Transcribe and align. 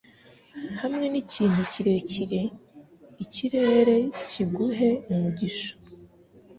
Hamwe 0.81 1.05
nikintu 1.11 1.61
kirekire, 1.71 2.41
ikirere 3.23 3.97
kiguhe 4.29 4.89
umugisha, 5.11 5.71